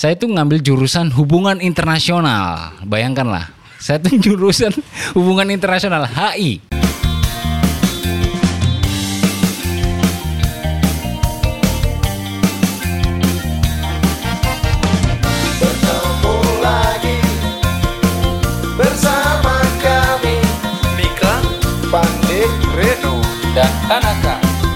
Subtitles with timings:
[0.00, 2.72] Saya tuh ngambil jurusan hubungan internasional.
[2.88, 4.72] Bayangkanlah, saya tuh jurusan
[5.12, 6.64] hubungan internasional HI.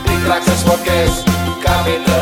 [0.04, 0.16] Di
[0.68, 1.24] Podcast
[1.64, 2.13] kami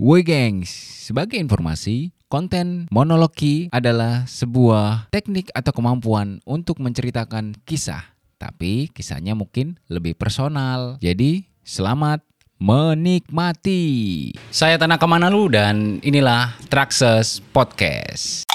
[0.00, 0.72] Woi gengs,
[1.04, 8.16] sebagai informasi, konten monologi adalah sebuah teknik atau kemampuan untuk menceritakan kisah.
[8.40, 10.96] Tapi kisahnya mungkin lebih personal.
[11.04, 12.24] Jadi, selamat
[12.56, 14.32] menikmati.
[14.48, 18.48] Saya Tanaka Manalu dan inilah Traxxas Podcast.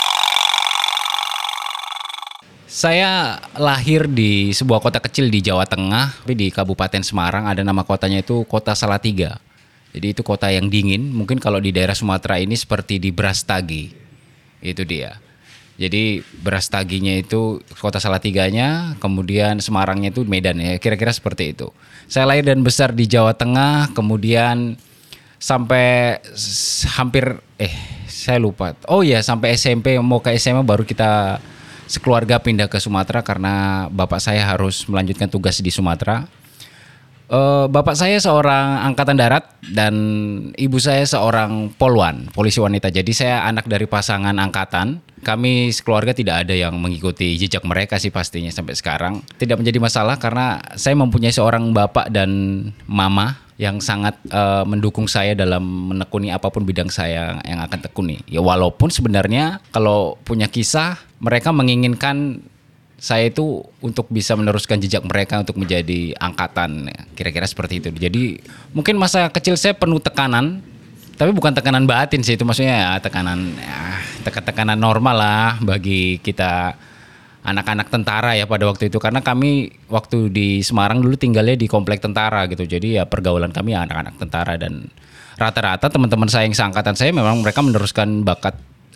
[2.66, 7.86] Saya lahir di sebuah kota kecil di Jawa Tengah, tapi di Kabupaten Semarang ada nama
[7.86, 9.38] kotanya itu Kota Salatiga.
[9.95, 13.95] Jadi itu kota yang dingin, mungkin kalau di daerah Sumatera ini seperti di Brastagi.
[14.59, 15.24] Itu dia.
[15.79, 21.71] Jadi Brastaginya itu kota Salatiganya, kemudian Semarangnya itu Medan ya, kira-kira seperti itu.
[22.12, 24.76] Saya lahir dan besar di Jawa Tengah, kemudian
[25.40, 26.20] sampai
[26.96, 27.76] hampir eh
[28.07, 28.76] saya lupa.
[28.91, 31.40] Oh ya, sampai SMP mau ke SMA baru kita
[31.85, 36.27] sekeluarga pindah ke Sumatera karena bapak saya harus melanjutkan tugas di Sumatera.
[37.26, 39.95] Eh, bapak saya seorang angkatan darat dan
[40.62, 42.93] ibu saya seorang polwan, polisi wanita.
[42.93, 45.01] Jadi saya anak dari pasangan angkatan.
[45.26, 49.26] Kami sekeluarga tidak ada yang mengikuti jejak mereka sih pastinya sampai sekarang.
[49.41, 52.29] Tidak menjadi masalah karena saya mempunyai seorang bapak dan
[52.85, 58.21] mama yang sangat eh, mendukung saya dalam menekuni apa pun bidang saya yang akan tekuni.
[58.29, 62.46] Ya walaupun sebenarnya kalau punya kisah mereka menginginkan
[62.96, 67.90] saya itu untuk bisa meneruskan jejak mereka untuk menjadi angkatan kira-kira seperti itu.
[67.91, 68.40] Jadi
[68.72, 70.63] mungkin masa kecil saya penuh tekanan
[71.16, 73.79] tapi bukan tekanan batin sih itu maksudnya ya tekanan ya,
[74.28, 76.75] tekan- tekanan normal lah bagi kita
[77.46, 78.97] anak-anak tentara ya pada waktu itu.
[78.97, 82.68] Karena kami waktu di Semarang dulu tinggalnya di komplek tentara gitu.
[82.68, 84.90] Jadi ya pergaulan kami anak-anak tentara dan
[85.40, 88.56] rata-rata teman-teman saya yang seangkatan saya memang mereka meneruskan bakat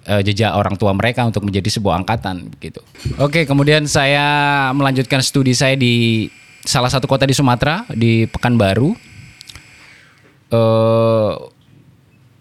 [0.09, 2.81] eh, jejak orang tua mereka untuk menjadi sebuah angkatan gitu.
[3.22, 6.28] Oke, kemudian saya melanjutkan studi saya di
[6.66, 8.98] salah satu kota di Sumatera di Pekanbaru.
[10.50, 11.34] Eh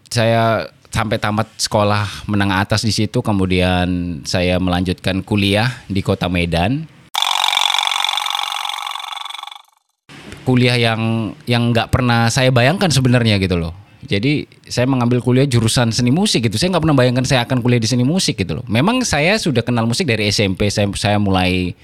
[0.09, 6.89] saya sampai tamat sekolah menengah atas di situ, kemudian saya melanjutkan kuliah di kota Medan.
[10.49, 13.77] kuliah yang yang nggak pernah saya bayangkan sebenarnya gitu loh.
[14.06, 16.54] Jadi saya mengambil kuliah jurusan seni musik gitu.
[16.54, 18.64] Saya nggak pernah bayangkan saya akan kuliah di seni musik gitu loh.
[18.70, 20.70] Memang saya sudah kenal musik dari SMP.
[20.70, 21.75] Saya saya mulai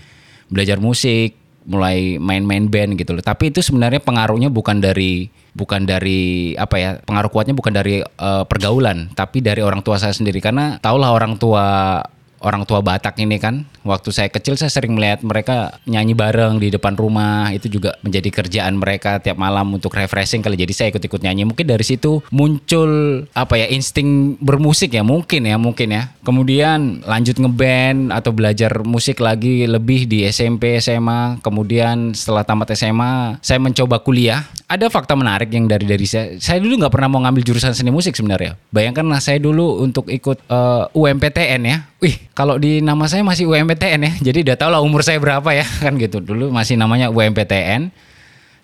[0.46, 1.34] belajar musik,
[1.66, 3.24] mulai main-main band gitu loh.
[3.24, 5.26] Tapi itu sebenarnya pengaruhnya bukan dari
[5.58, 6.90] bukan dari apa ya?
[7.02, 11.34] Pengaruh kuatnya bukan dari eh, pergaulan, tapi dari orang tua saya sendiri karena tahulah orang
[11.34, 11.98] tua
[12.40, 16.72] orang tua Batak ini kan waktu saya kecil saya sering melihat mereka nyanyi bareng di
[16.72, 17.52] depan rumah.
[17.52, 20.56] Itu juga menjadi kerjaan mereka tiap malam untuk refreshing kali.
[20.58, 21.44] Jadi saya ikut-ikut nyanyi.
[21.46, 25.04] Mungkin dari situ muncul apa ya insting bermusik ya.
[25.04, 26.02] Mungkin ya mungkin ya.
[26.24, 33.38] Kemudian lanjut ngeband atau belajar musik lagi lebih di SMP SMA kemudian setelah tamat SMA
[33.44, 34.48] saya mencoba kuliah.
[34.64, 36.34] Ada fakta menarik yang dari dari saya.
[36.40, 38.56] Saya dulu nggak pernah mau ngambil jurusan seni musik sebenarnya.
[38.72, 41.78] Bayangkanlah saya dulu untuk ikut eh, UMPTN ya.
[42.00, 44.12] Wih kalau di nama saya masih UMPTN ya.
[44.30, 46.18] Jadi udah tau lah umur saya berapa ya kan gitu.
[46.18, 47.94] Dulu masih namanya UMPTN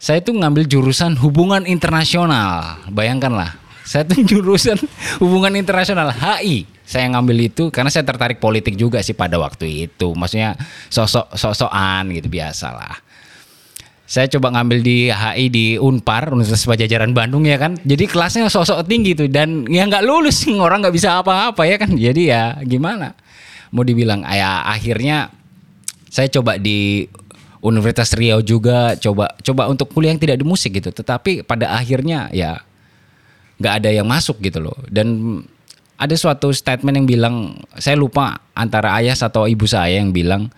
[0.00, 2.82] saya tuh ngambil jurusan hubungan internasional.
[2.90, 3.54] Bayangkanlah
[3.86, 4.76] saya tuh jurusan
[5.22, 10.10] hubungan internasional HI saya ngambil itu karena saya tertarik politik juga sih pada waktu itu.
[10.10, 10.58] Maksudnya
[10.90, 12.98] sosok sosokan gitu biasalah.
[14.10, 17.78] Saya coba ngambil di HI di Unpar Universitas Pajajaran Bandung ya kan.
[17.86, 19.30] Jadi kelasnya sosok tinggi tuh.
[19.30, 21.94] Dan ya nggak lulus orang nggak bisa apa-apa ya kan.
[21.94, 23.14] Jadi ya gimana
[23.70, 25.30] mau dibilang ya akhirnya
[26.10, 27.06] saya coba di
[27.60, 30.90] Universitas Riau juga coba coba untuk kuliah yang tidak di musik gitu.
[30.90, 32.64] Tetapi pada akhirnya ya
[33.60, 34.76] nggak ada yang masuk gitu loh.
[34.88, 35.40] Dan
[36.00, 37.36] ada suatu statement yang bilang
[37.76, 40.48] saya lupa antara ayah atau ibu saya yang bilang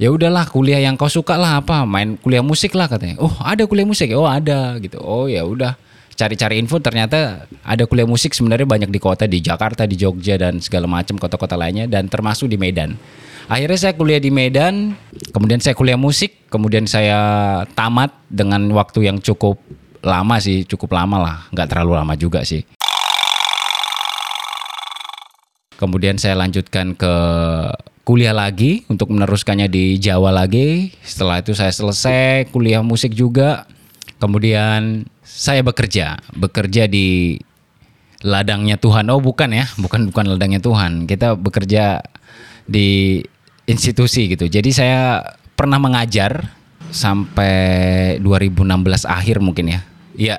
[0.00, 3.20] ya udahlah kuliah yang kau suka lah apa main kuliah musik lah katanya.
[3.20, 4.08] Oh ada kuliah musik?
[4.16, 4.96] Oh ada gitu.
[5.04, 5.76] Oh ya udah
[6.18, 10.58] cari-cari info ternyata ada kuliah musik sebenarnya banyak di kota di Jakarta di Jogja dan
[10.58, 12.98] segala macam kota-kota lainnya dan termasuk di Medan
[13.46, 14.98] akhirnya saya kuliah di Medan
[15.30, 19.62] kemudian saya kuliah musik kemudian saya tamat dengan waktu yang cukup
[20.02, 22.66] lama sih cukup lama lah nggak terlalu lama juga sih
[25.78, 27.14] Kemudian saya lanjutkan ke
[28.02, 30.90] kuliah lagi untuk meneruskannya di Jawa lagi.
[31.06, 33.62] Setelah itu saya selesai kuliah musik juga.
[34.18, 37.36] Kemudian saya bekerja, bekerja di
[38.24, 39.12] ladangnya Tuhan.
[39.12, 41.04] Oh bukan ya, bukan bukan ladangnya Tuhan.
[41.04, 42.00] Kita bekerja
[42.64, 43.20] di
[43.68, 44.48] institusi gitu.
[44.48, 45.20] Jadi saya
[45.52, 46.56] pernah mengajar
[46.88, 49.80] sampai 2016 akhir mungkin ya.
[50.16, 50.36] Iya.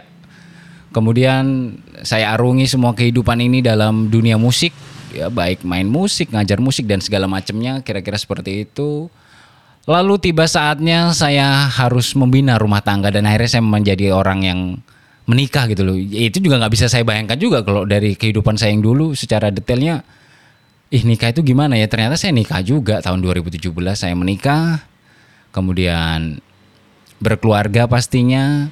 [0.90, 4.74] Kemudian saya arungi semua kehidupan ini dalam dunia musik,
[5.14, 9.06] ya baik main musik, ngajar musik dan segala macamnya, kira-kira seperti itu.
[9.90, 14.60] Lalu tiba saatnya saya harus membina rumah tangga dan akhirnya saya menjadi orang yang
[15.26, 15.98] menikah gitu loh.
[15.98, 19.50] Ya, Itu juga nggak bisa saya bayangkan juga kalau dari kehidupan saya yang dulu secara
[19.50, 20.06] detailnya.
[20.94, 21.90] Ih nikah itu gimana ya?
[21.90, 23.66] Ternyata saya nikah juga tahun 2017
[23.98, 24.86] saya menikah.
[25.50, 26.38] Kemudian
[27.18, 28.70] berkeluarga pastinya.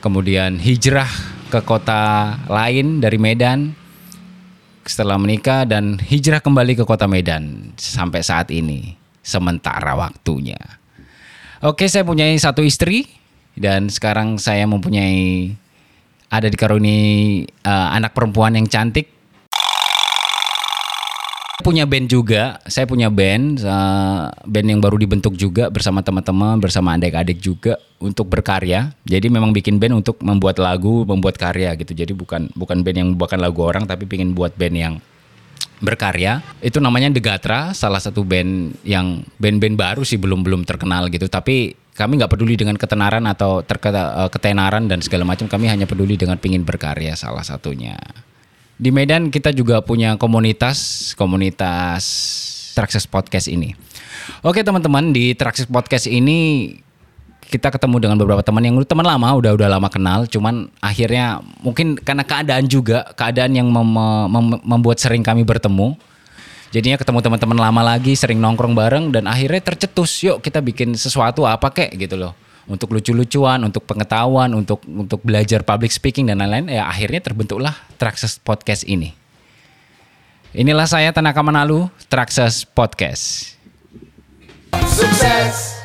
[0.00, 1.12] Kemudian hijrah
[1.52, 3.76] ke kota lain dari Medan
[4.88, 10.58] setelah menikah dan hijrah kembali ke kota Medan sampai saat ini sementara waktunya.
[11.62, 13.06] Oke, saya punya satu istri
[13.54, 15.54] dan sekarang saya mempunyai
[16.26, 16.98] ada di karuni
[17.46, 19.06] eh, anak perempuan yang cantik.
[21.62, 26.98] Punya band juga, saya punya band, eh, band yang baru dibentuk juga bersama teman-teman, bersama
[26.98, 28.90] adik-adik juga untuk berkarya.
[29.06, 31.94] Jadi memang bikin band untuk membuat lagu, membuat karya gitu.
[31.94, 34.94] Jadi bukan bukan band yang membawakan lagu orang, tapi pengen buat band yang
[35.82, 36.40] berkarya.
[36.62, 41.26] Itu namanya The Gatra salah satu band yang band-band baru sih belum belum terkenal gitu.
[41.26, 45.50] Tapi kami nggak peduli dengan ketenaran atau eh, ketenaran dan segala macam.
[45.50, 47.98] Kami hanya peduli dengan pingin berkarya salah satunya.
[48.78, 52.02] Di Medan kita juga punya komunitas komunitas
[52.72, 53.76] Traxxas Podcast ini.
[54.40, 56.72] Oke teman-teman di Traxxas Podcast ini
[57.52, 62.00] kita ketemu dengan beberapa teman yang teman lama udah udah lama kenal cuman akhirnya mungkin
[62.00, 65.92] karena keadaan juga keadaan yang mem- mem- membuat sering kami bertemu.
[66.72, 71.44] Jadinya ketemu teman-teman lama lagi sering nongkrong bareng dan akhirnya tercetus yuk kita bikin sesuatu
[71.44, 71.92] apa kek?
[71.92, 72.32] Gitu loh.
[72.64, 78.40] Untuk lucu-lucuan untuk pengetahuan untuk untuk belajar public speaking dan lain-lain ya akhirnya terbentuklah Traxxas
[78.40, 79.12] Podcast ini.
[80.56, 83.52] Inilah saya Tanaka Manalu Traxxas Podcast.
[84.88, 85.81] Sukses